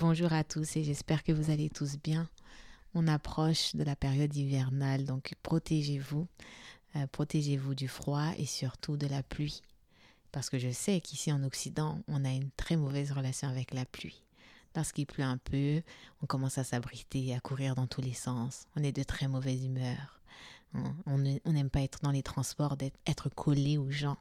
Bonjour 0.00 0.32
à 0.32 0.44
tous 0.44 0.78
et 0.78 0.82
j'espère 0.82 1.22
que 1.22 1.30
vous 1.30 1.50
allez 1.50 1.68
tous 1.68 1.98
bien. 2.02 2.26
On 2.94 3.06
approche 3.06 3.76
de 3.76 3.84
la 3.84 3.94
période 3.94 4.34
hivernale, 4.34 5.04
donc 5.04 5.34
protégez-vous. 5.42 6.26
Euh, 6.96 7.06
protégez-vous 7.08 7.74
du 7.74 7.86
froid 7.86 8.30
et 8.38 8.46
surtout 8.46 8.96
de 8.96 9.06
la 9.06 9.22
pluie. 9.22 9.60
Parce 10.32 10.48
que 10.48 10.58
je 10.58 10.70
sais 10.70 11.02
qu'ici 11.02 11.30
en 11.30 11.44
Occident, 11.44 11.98
on 12.08 12.24
a 12.24 12.30
une 12.30 12.50
très 12.52 12.76
mauvaise 12.76 13.12
relation 13.12 13.46
avec 13.46 13.74
la 13.74 13.84
pluie. 13.84 14.24
Lorsqu'il 14.74 15.04
pleut 15.04 15.22
un 15.22 15.36
peu, 15.36 15.82
on 16.22 16.26
commence 16.26 16.56
à 16.56 16.64
s'abriter, 16.64 17.34
à 17.34 17.40
courir 17.40 17.74
dans 17.74 17.86
tous 17.86 18.00
les 18.00 18.14
sens. 18.14 18.64
On 18.76 18.82
est 18.82 18.96
de 18.96 19.02
très 19.02 19.28
mauvaise 19.28 19.62
humeur. 19.62 20.22
On 21.04 21.18
n'aime 21.18 21.68
pas 21.70 21.82
être 21.82 22.00
dans 22.00 22.10
les 22.10 22.22
transports, 22.22 22.78
être 23.06 23.28
collé 23.28 23.76
aux 23.76 23.90
gens 23.90 24.16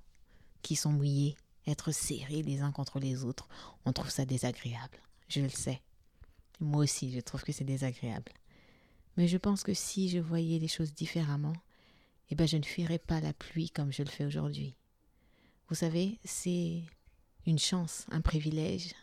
qui 0.62 0.76
sont 0.76 0.92
mouillés, 0.92 1.38
être 1.68 1.94
serrés 1.94 2.44
les 2.44 2.59
uns 2.59 2.73
contre 2.73 3.00
les 3.00 3.23
autres. 3.23 3.48
On 3.86 3.94
trouve 3.94 4.09
ça 4.09 4.26
désagréable. 4.26 5.00
Je 5.30 5.42
le 5.42 5.50
sais. 5.50 5.82
Moi 6.60 6.84
aussi, 6.84 7.12
je 7.12 7.20
trouve 7.20 7.44
que 7.44 7.52
c'est 7.52 7.64
désagréable. 7.64 8.31
Mais 9.16 9.28
je 9.28 9.38
pense 9.38 9.64
que 9.64 9.73
si 9.73 10.09
je 10.09 10.20
voyais 10.20 10.59
les 10.59 10.67
choses 10.67 10.94
différemment, 10.94 11.53
eh 12.30 12.36
ben 12.36 12.48
je 12.48 12.58
ne 12.58 12.64
fuirais 12.64 13.00
pas 13.00 13.22
la 13.22 13.34
pluie 13.34 13.70
comme 13.70 13.94
je 13.94 14.03
le 14.03 14.09
fais 14.09 14.26
aujourd'hui. 14.26 14.76
Vous 15.68 15.76
savez, 15.76 16.20
c'est 16.23 16.81
une 17.45 17.59
chance, 17.59 18.06
un 18.12 18.22
privilège 18.22 18.94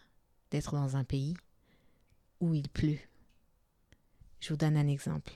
d'être 0.50 0.74
dans 0.74 0.96
un 0.96 1.04
pays 1.04 1.34
où 2.40 2.54
il 2.54 2.68
pleut. 2.68 2.98
Je 4.40 4.50
vous 4.50 4.56
donne 4.56 4.76
un 4.76 4.88
exemple. 4.88 5.32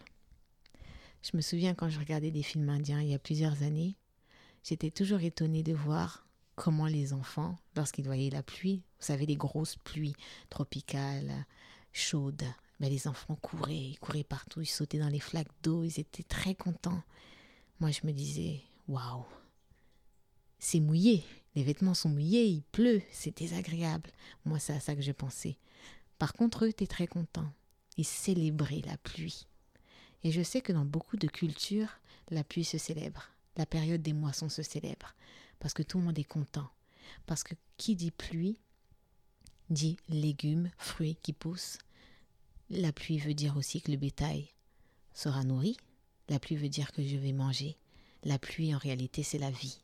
Je 1.23 1.37
me 1.37 1.43
souviens 1.43 1.75
quand 1.75 1.89
je 1.89 1.99
regardais 1.99 2.31
des 2.31 2.43
films 2.43 2.69
indiens 2.69 3.01
il 3.01 3.09
y 3.09 3.15
a 3.15 3.19
plusieurs 3.19 3.63
années, 3.63 3.97
j'étais 4.65 4.91
toujours 4.91 5.21
étonnée 5.21 5.63
de 5.63 5.75
voir 5.75 6.27
comment 6.61 6.85
les 6.85 7.15
enfants, 7.15 7.57
lorsqu'ils 7.75 8.05
voyaient 8.05 8.29
la 8.29 8.43
pluie, 8.43 8.83
vous 8.99 9.07
savez, 9.07 9.25
les 9.25 9.37
grosses 9.37 9.77
pluies 9.77 10.15
tropicales, 10.51 11.47
chaudes, 11.91 12.45
mais 12.81 12.91
les 12.91 13.09
enfants 13.09 13.37
couraient, 13.37 13.93
ils 13.93 13.99
couraient 13.99 14.25
partout, 14.25 14.61
ils 14.61 14.67
sautaient 14.67 14.99
dans 14.99 15.09
les 15.09 15.21
flaques 15.21 15.49
d'eau, 15.63 15.85
ils 15.85 15.99
étaient 15.99 16.23
très 16.23 16.55
contents. 16.55 17.03
Moi, 17.81 17.91
je 17.93 18.07
me 18.07 18.13
disais, 18.13 18.61
waouh, 18.89 19.25
c'est 20.59 20.81
mouillé, 20.81 21.25
les 21.55 21.65
vêtements 21.65 21.95
sont 21.95 22.11
mouillés, 22.11 22.45
il 22.45 22.61
pleut, 22.61 23.01
c'est 23.11 23.39
désagréable. 23.39 24.11
Moi, 24.45 24.59
c'est 24.59 24.75
à 24.75 24.81
ça 24.81 24.95
que 24.95 25.01
je 25.01 25.13
pensais. 25.13 25.57
Par 26.19 26.35
contre, 26.35 26.67
eux 26.67 26.69
étaient 26.69 26.87
très 26.87 27.07
contents. 27.07 27.51
Ils 27.97 28.05
célébraient 28.05 28.83
la 28.85 28.99
pluie. 28.99 29.47
Et 30.25 30.31
je 30.31 30.43
sais 30.43 30.61
que 30.61 30.75
dans 30.75 30.85
beaucoup 30.85 31.17
de 31.17 31.27
cultures, 31.27 32.01
la 32.29 32.45
pluie 32.45 32.65
se 32.65 32.77
célèbre. 32.77 33.31
La 33.57 33.65
période 33.65 34.03
des 34.03 34.13
moissons 34.13 34.51
se 34.51 34.63
célèbre 34.63 35.15
parce 35.61 35.75
que 35.75 35.83
tout 35.83 35.99
le 35.99 36.05
monde 36.05 36.19
est 36.19 36.25
content. 36.25 36.69
Parce 37.27 37.45
que 37.45 37.55
qui 37.77 37.95
dit 37.95 38.11
pluie 38.11 38.59
dit 39.71 39.97
légumes, 40.09 40.71
fruits 40.79 41.17
qui 41.23 41.33
poussent. 41.33 41.79
La 42.69 42.93
pluie 42.93 43.19
veut 43.19 43.35
dire 43.35 43.57
aussi 43.57 43.81
que 43.81 43.91
le 43.91 43.97
bétail 43.97 44.51
sera 45.15 45.45
nourri. 45.45 45.77
La 46.29 46.39
pluie 46.39 46.57
veut 46.57 46.69
dire 46.69 46.93
que 46.93 47.03
je 47.03 47.17
vais 47.17 47.33
manger. 47.33 47.77
La 48.25 48.39
pluie, 48.39 48.75
en 48.75 48.79
réalité, 48.79 49.23
c'est 49.23 49.39
la 49.39 49.51
vie. 49.51 49.79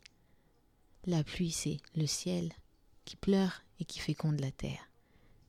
La 1.05 1.23
pluie, 1.23 1.51
c'est 1.51 1.77
le 1.95 2.05
ciel 2.05 2.51
qui 3.05 3.15
pleure 3.15 3.63
et 3.79 3.85
qui 3.85 3.99
féconde 3.99 4.39
la 4.39 4.51
terre. 4.51 4.89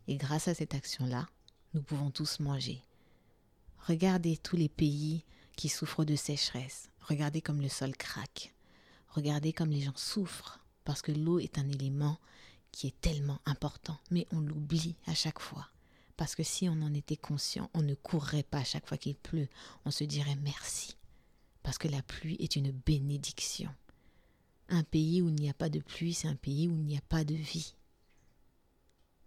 Et 0.06 0.16
grâce 0.16 0.48
à 0.48 0.54
cette 0.54 0.74
action-là, 0.74 1.28
nous 1.74 1.82
pouvons 1.82 2.10
tous 2.10 2.40
manger. 2.40 2.82
Regardez 3.86 4.36
tous 4.36 4.56
les 4.56 4.68
pays 4.68 5.24
qui 5.56 5.68
souffrent 5.68 6.04
de 6.04 6.16
sécheresse. 6.16 6.88
Regardez 7.00 7.42
comme 7.42 7.60
le 7.60 7.68
sol 7.68 7.96
craque. 7.96 8.54
Regardez 9.10 9.52
comme 9.52 9.70
les 9.70 9.80
gens 9.80 9.96
souffrent 9.96 10.60
parce 10.84 11.02
que 11.02 11.12
l'eau 11.12 11.38
est 11.38 11.58
un 11.58 11.68
élément 11.68 12.18
qui 12.72 12.86
est 12.86 13.00
tellement 13.00 13.40
important, 13.46 13.98
mais 14.10 14.26
on 14.32 14.40
l'oublie 14.40 14.96
à 15.06 15.14
chaque 15.14 15.40
fois. 15.40 15.68
Parce 16.16 16.34
que 16.34 16.42
si 16.42 16.68
on 16.68 16.82
en 16.82 16.94
était 16.94 17.16
conscient, 17.16 17.70
on 17.74 17.82
ne 17.82 17.94
courrait 17.94 18.42
pas 18.42 18.58
à 18.58 18.64
chaque 18.64 18.86
fois 18.86 18.98
qu'il 18.98 19.14
pleut, 19.14 19.48
on 19.84 19.90
se 19.90 20.04
dirait 20.04 20.36
merci. 20.42 20.96
Parce 21.62 21.78
que 21.78 21.88
la 21.88 22.02
pluie 22.02 22.36
est 22.40 22.56
une 22.56 22.72
bénédiction. 22.72 23.70
Un 24.68 24.82
pays 24.82 25.22
où 25.22 25.28
il 25.28 25.36
n'y 25.36 25.48
a 25.48 25.54
pas 25.54 25.68
de 25.68 25.80
pluie, 25.80 26.14
c'est 26.14 26.28
un 26.28 26.34
pays 26.34 26.68
où 26.68 26.72
il 26.72 26.84
n'y 26.84 26.98
a 26.98 27.02
pas 27.02 27.24
de 27.24 27.34
vie. 27.34 27.74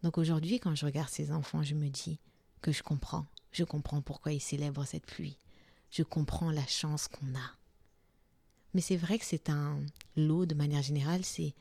Donc 0.04 0.18
aujourd'hui, 0.18 0.60
quand 0.60 0.76
je 0.76 0.86
regarde 0.86 1.10
ces 1.10 1.32
enfants, 1.32 1.64
je 1.64 1.76
me 1.76 1.90
dis 1.90 2.20
que 2.62 2.72
je 2.72 2.84
comprends. 2.84 3.26
Je 3.52 3.64
comprends 3.64 4.02
pourquoi 4.02 4.34
ils 4.34 4.42
célèbrent 4.42 4.86
cette 4.86 5.06
pluie. 5.06 5.38
Je 5.92 6.04
comprends 6.04 6.52
la 6.52 6.66
chance 6.66 7.08
qu'on 7.08 7.36
a. 7.36 7.56
Mais 8.74 8.82
c'est 8.82 8.98
vrai 8.98 9.20
que 9.20 9.26
c'est 9.26 9.50
un 9.50 9.80
l'eau 10.16 10.46
de 10.46 10.56
manière 10.56 10.82
générale, 10.82 11.26
c'est 11.26 11.54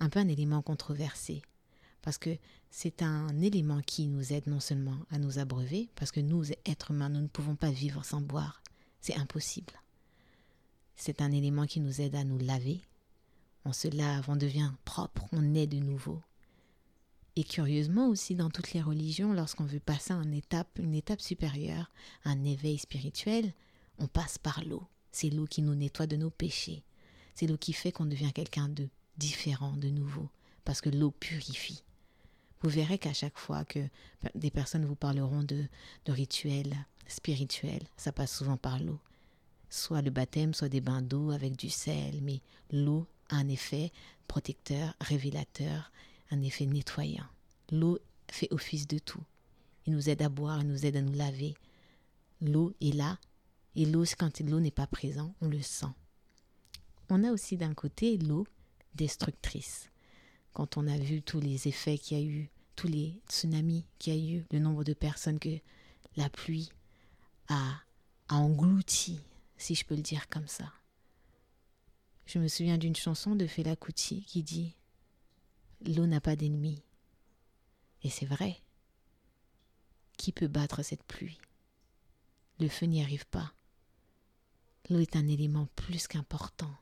un 0.00 0.08
peu 0.08 0.20
un 0.20 0.28
élément 0.28 0.62
controversé 0.62 1.42
parce 2.02 2.18
que 2.18 2.36
c'est 2.70 3.02
un 3.02 3.40
élément 3.40 3.80
qui 3.80 4.08
nous 4.08 4.32
aide 4.32 4.48
non 4.48 4.60
seulement 4.60 4.98
à 5.10 5.18
nous 5.18 5.38
abreuver, 5.38 5.88
parce 5.94 6.10
que 6.10 6.20
nous, 6.20 6.44
êtres 6.66 6.90
humains, 6.90 7.08
nous 7.08 7.20
ne 7.20 7.28
pouvons 7.28 7.56
pas 7.56 7.70
vivre 7.70 8.04
sans 8.04 8.20
boire. 8.20 8.60
C'est 9.00 9.16
impossible. 9.16 9.72
C'est 10.96 11.22
un 11.22 11.32
élément 11.32 11.66
qui 11.66 11.80
nous 11.80 12.00
aide 12.00 12.16
à 12.16 12.24
nous 12.24 12.38
laver. 12.38 12.82
On 13.64 13.72
se 13.72 13.88
lave, 13.88 14.28
on 14.28 14.36
devient 14.36 14.72
propre, 14.84 15.24
on 15.32 15.54
est 15.54 15.68
de 15.68 15.78
nouveau. 15.78 16.20
Et 17.36 17.44
curieusement 17.44 18.08
aussi, 18.08 18.34
dans 18.34 18.50
toutes 18.50 18.72
les 18.72 18.82
religions, 18.82 19.32
lorsqu'on 19.32 19.64
veut 19.64 19.80
passer 19.80 20.12
une 20.12 20.34
étape, 20.34 20.78
une 20.78 20.94
étape 20.94 21.20
supérieure, 21.20 21.90
un 22.24 22.44
éveil 22.44 22.78
spirituel, 22.78 23.54
on 23.98 24.06
passe 24.06 24.38
par 24.38 24.62
l'eau. 24.64 24.82
C'est 25.12 25.30
l'eau 25.30 25.46
qui 25.46 25.62
nous 25.62 25.74
nettoie 25.74 26.06
de 26.06 26.16
nos 26.16 26.30
péchés. 26.30 26.82
C'est 27.34 27.46
l'eau 27.46 27.58
qui 27.58 27.72
fait 27.72 27.92
qu'on 27.92 28.06
devient 28.06 28.32
quelqu'un 28.32 28.68
de 28.68 28.88
différent, 29.18 29.76
de 29.76 29.88
nouveau, 29.88 30.28
parce 30.64 30.80
que 30.80 30.90
l'eau 30.90 31.10
purifie. 31.10 31.82
Vous 32.62 32.70
verrez 32.70 32.98
qu'à 32.98 33.12
chaque 33.12 33.38
fois 33.38 33.64
que 33.64 33.80
des 34.34 34.50
personnes 34.50 34.84
vous 34.84 34.94
parleront 34.94 35.42
de, 35.42 35.64
de 36.04 36.12
rituels 36.12 36.76
spirituels, 37.08 37.86
ça 37.96 38.12
passe 38.12 38.36
souvent 38.36 38.56
par 38.56 38.78
l'eau. 38.78 38.98
Soit 39.68 40.02
le 40.02 40.10
baptême, 40.10 40.54
soit 40.54 40.68
des 40.68 40.80
bains 40.80 41.02
d'eau 41.02 41.30
avec 41.30 41.56
du 41.56 41.70
sel, 41.70 42.20
mais 42.22 42.40
l'eau 42.70 43.06
a 43.30 43.36
un 43.36 43.48
effet 43.48 43.90
protecteur, 44.28 44.94
révélateur, 45.00 45.90
un 46.30 46.40
effet 46.42 46.66
nettoyant. 46.66 47.26
L'eau 47.70 47.98
fait 48.30 48.52
office 48.52 48.86
de 48.86 48.98
tout. 48.98 49.22
Il 49.86 49.94
nous 49.94 50.08
aide 50.08 50.22
à 50.22 50.28
boire, 50.28 50.60
il 50.60 50.68
nous 50.68 50.86
aide 50.86 50.96
à 50.96 51.02
nous 51.02 51.14
laver. 51.14 51.54
L'eau 52.40 52.74
est 52.80 52.94
là 52.94 53.18
et 53.74 53.86
l'eau, 53.86 54.04
quand 54.18 54.40
l'eau 54.40 54.60
n'est 54.60 54.70
pas 54.70 54.86
présente, 54.86 55.34
on 55.40 55.48
le 55.48 55.62
sent. 55.62 55.86
On 57.08 57.24
a 57.24 57.32
aussi 57.32 57.56
d'un 57.56 57.74
côté 57.74 58.18
l'eau 58.18 58.46
destructrice. 58.94 59.90
Quand 60.52 60.76
on 60.76 60.86
a 60.86 60.98
vu 60.98 61.22
tous 61.22 61.40
les 61.40 61.68
effets 61.68 61.98
qu'il 61.98 62.18
y 62.18 62.20
a 62.20 62.24
eu, 62.24 62.50
tous 62.76 62.88
les 62.88 63.20
tsunamis 63.28 63.86
qu'il 63.98 64.14
y 64.14 64.16
a 64.16 64.36
eu, 64.36 64.44
le 64.50 64.58
nombre 64.58 64.84
de 64.84 64.92
personnes 64.92 65.38
que 65.38 65.58
la 66.16 66.28
pluie 66.28 66.70
a, 67.48 67.80
englouti, 68.28 69.20
si 69.58 69.74
je 69.74 69.84
peux 69.84 69.94
le 69.94 70.02
dire 70.02 70.28
comme 70.28 70.48
ça. 70.48 70.72
Je 72.24 72.38
me 72.38 72.48
souviens 72.48 72.78
d'une 72.78 72.96
chanson 72.96 73.36
de 73.36 73.46
Fela 73.46 73.76
Kuti 73.76 74.24
qui 74.24 74.42
dit 74.42 74.74
L'eau 75.84 76.06
n'a 76.06 76.20
pas 76.20 76.36
d'ennemi. 76.36 76.82
Et 78.02 78.08
c'est 78.08 78.26
vrai. 78.26 78.56
Qui 80.16 80.32
peut 80.32 80.48
battre 80.48 80.82
cette 80.82 81.02
pluie? 81.02 81.38
Le 82.58 82.68
feu 82.68 82.86
n'y 82.86 83.02
arrive 83.02 83.26
pas. 83.26 83.52
L'eau 84.90 84.98
est 84.98 85.16
un 85.16 85.28
élément 85.28 85.68
plus 85.76 86.08
qu'important. 86.08 86.74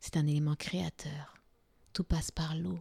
C'est 0.00 0.16
un 0.16 0.26
élément 0.26 0.56
créateur. 0.56 1.34
Tout 1.92 2.04
passe 2.04 2.30
par 2.30 2.56
l'eau. 2.56 2.80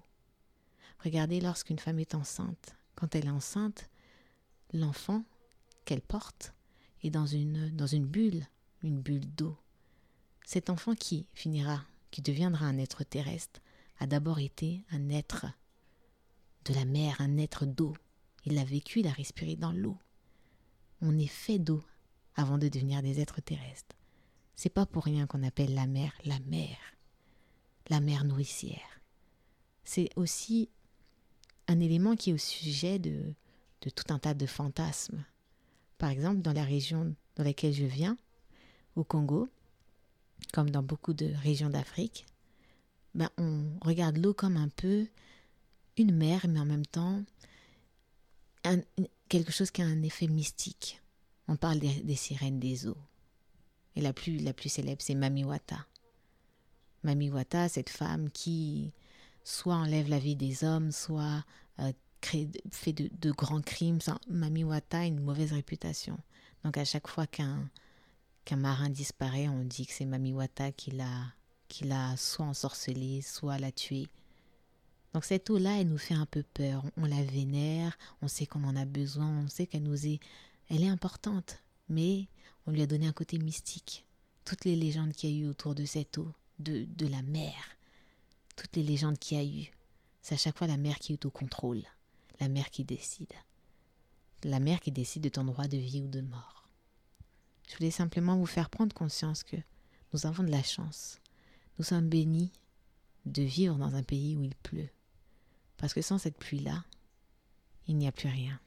Regardez 1.03 1.39
lorsqu'une 1.41 1.79
femme 1.79 1.99
est 1.99 2.15
enceinte. 2.15 2.75
Quand 2.95 3.13
elle 3.13 3.27
est 3.27 3.31
enceinte, 3.31 3.89
l'enfant 4.73 5.23
qu'elle 5.85 6.01
porte 6.01 6.53
est 7.03 7.11
dans 7.11 7.27
une, 7.27 7.71
bulle, 8.05 8.47
une 8.81 8.99
bulle 8.99 9.27
d'eau. 9.35 9.55
Cet 10.43 10.69
enfant 10.69 10.95
qui 10.95 11.27
finira, 11.33 11.83
qui 12.09 12.21
deviendra 12.21 12.65
un 12.65 12.79
être 12.79 13.03
terrestre, 13.03 13.61
a 13.99 14.07
d'abord 14.07 14.39
été 14.39 14.83
un 14.91 15.09
être 15.09 15.45
de 16.65 16.73
la 16.73 16.85
mer, 16.85 17.15
un 17.19 17.37
être 17.37 17.65
d'eau. 17.65 17.93
Il 18.45 18.55
l'a 18.55 18.65
vécu, 18.65 19.01
il 19.01 19.07
a 19.07 19.11
respiré 19.11 19.55
dans 19.55 19.71
l'eau. 19.71 19.97
On 21.01 21.17
est 21.19 21.27
fait 21.27 21.59
d'eau 21.59 21.83
avant 22.35 22.57
de 22.57 22.67
devenir 22.69 23.01
des 23.03 23.19
êtres 23.19 23.41
terrestres. 23.41 23.96
C'est 24.57 24.69
pas 24.69 24.87
pour 24.87 25.05
rien 25.05 25.27
qu'on 25.27 25.43
appelle 25.43 25.75
la 25.75 25.85
mer 25.85 26.11
la 26.25 26.39
mer, 26.39 26.75
la 27.89 28.01
mer 28.01 28.25
nourricière. 28.25 29.01
C'est 29.83 30.09
aussi 30.15 30.69
un 31.67 31.79
élément 31.79 32.15
qui 32.15 32.31
est 32.31 32.33
au 32.33 32.39
sujet 32.39 32.97
de, 32.97 33.33
de 33.83 33.89
tout 33.91 34.11
un 34.11 34.17
tas 34.17 34.33
de 34.33 34.45
fantasmes. 34.47 35.23
Par 35.99 36.09
exemple, 36.09 36.41
dans 36.41 36.53
la 36.53 36.63
région 36.63 37.15
dans 37.35 37.43
laquelle 37.43 37.73
je 37.73 37.85
viens, 37.85 38.17
au 38.95 39.03
Congo, 39.03 39.47
comme 40.53 40.71
dans 40.71 40.83
beaucoup 40.83 41.13
de 41.13 41.31
régions 41.43 41.69
d'Afrique, 41.69 42.25
ben 43.13 43.29
on 43.37 43.77
regarde 43.81 44.17
l'eau 44.17 44.33
comme 44.33 44.57
un 44.57 44.69
peu 44.69 45.07
une 45.97 46.15
mer, 46.15 46.47
mais 46.49 46.59
en 46.59 46.65
même 46.65 46.85
temps 46.85 47.23
quelque 49.29 49.51
chose 49.51 49.69
qui 49.69 49.83
a 49.83 49.85
un 49.85 50.01
effet 50.01 50.27
mystique. 50.27 50.99
On 51.47 51.55
parle 51.55 51.79
des 51.79 52.15
sirènes 52.15 52.59
des 52.59 52.87
eaux. 52.87 52.97
Et 53.97 54.01
la 54.01 54.13
plus, 54.13 54.37
la 54.37 54.53
plus 54.53 54.69
célèbre, 54.69 55.01
c'est 55.01 55.15
Mami 55.15 55.43
Wata. 55.43 55.83
Mami 57.01 57.31
Wata, 57.31 57.67
cette 57.67 57.89
femme 57.89 58.29
qui 58.29 58.93
soit 59.43 59.73
enlève 59.73 60.07
la 60.07 60.19
vie 60.19 60.35
des 60.35 60.63
hommes, 60.63 60.91
soit 60.91 61.43
euh, 61.79 61.91
fait 62.21 62.93
de, 62.93 63.31
grands 63.31 63.61
crimes. 63.61 63.97
Mami 64.29 64.63
Wata 64.63 64.99
a 64.99 65.05
une 65.05 65.19
mauvaise 65.19 65.51
réputation. 65.51 66.19
Donc 66.63 66.77
à 66.77 66.85
chaque 66.85 67.07
fois 67.07 67.25
qu'un 67.25 67.71
marin 68.55 68.89
disparaît, 68.89 69.47
on 69.47 69.63
dit 69.63 69.87
que 69.87 69.93
c'est 69.93 70.05
Mami 70.05 70.31
Wata 70.31 70.71
qui 70.71 70.91
l'a 70.91 72.15
soit 72.17 72.45
ensorcelé, 72.45 73.23
soit 73.23 73.57
l'a 73.57 73.71
tué. 73.71 74.09
Donc 75.15 75.25
cette 75.25 75.49
eau-là, 75.49 75.81
elle 75.81 75.87
nous 75.87 75.97
fait 75.97 76.13
un 76.13 76.27
peu 76.27 76.43
peur. 76.43 76.83
On 76.97 77.05
la 77.05 77.23
vénère, 77.23 77.97
on 78.21 78.27
sait 78.27 78.45
qu'on 78.45 78.63
en 78.63 78.75
a 78.75 78.85
besoin, 78.85 79.27
on 79.27 79.47
sait 79.47 79.65
qu'elle 79.65 79.81
nous 79.81 80.05
est, 80.05 80.19
elle 80.69 80.83
est 80.83 80.89
importante, 80.89 81.63
mais 81.89 82.27
on 82.65 82.71
lui 82.71 82.81
a 82.81 82.87
donné 82.87 83.07
un 83.07 83.13
côté 83.13 83.37
mystique. 83.37 84.05
Toutes 84.45 84.65
les 84.65 84.75
légendes 84.75 85.13
qu'il 85.13 85.29
y 85.29 85.33
a 85.33 85.45
eu 85.45 85.47
autour 85.47 85.75
de 85.75 85.85
cette 85.85 86.17
eau, 86.17 86.31
de, 86.59 86.85
de 86.85 87.07
la 87.07 87.21
mer, 87.21 87.53
toutes 88.55 88.75
les 88.75 88.83
légendes 88.83 89.19
qu'il 89.19 89.37
y 89.37 89.41
a 89.41 89.43
eu, 89.43 89.71
c'est 90.21 90.35
à 90.35 90.37
chaque 90.37 90.57
fois 90.57 90.67
la 90.67 90.77
mer 90.77 90.99
qui 90.99 91.13
est 91.13 91.25
au 91.25 91.31
contrôle, 91.31 91.83
la 92.39 92.49
mer 92.49 92.69
qui 92.69 92.83
décide, 92.83 93.33
la 94.43 94.59
mer 94.59 94.79
qui 94.79 94.91
décide 94.91 95.23
de 95.23 95.29
ton 95.29 95.43
droit 95.43 95.67
de 95.67 95.77
vie 95.77 96.01
ou 96.01 96.07
de 96.07 96.21
mort. 96.21 96.69
Je 97.67 97.75
voulais 97.77 97.91
simplement 97.91 98.37
vous 98.37 98.45
faire 98.45 98.69
prendre 98.69 98.93
conscience 98.93 99.43
que 99.43 99.57
nous 100.13 100.25
avons 100.25 100.43
de 100.43 100.51
la 100.51 100.63
chance. 100.63 101.19
Nous 101.77 101.85
sommes 101.85 102.09
bénis 102.09 102.51
de 103.25 103.43
vivre 103.43 103.75
dans 103.75 103.95
un 103.95 104.03
pays 104.03 104.35
où 104.35 104.43
il 104.43 104.55
pleut. 104.55 104.89
Parce 105.77 105.93
que 105.93 106.01
sans 106.01 106.17
cette 106.17 106.37
pluie-là, 106.37 106.83
il 107.87 107.97
n'y 107.97 108.07
a 108.07 108.11
plus 108.11 108.29
rien. 108.29 108.59